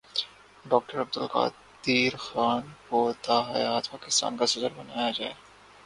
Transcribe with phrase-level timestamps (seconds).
[0.65, 5.33] doctor Abdul Qadeer Khan کو تا حیات پاکستان کا صدر بنایا جائے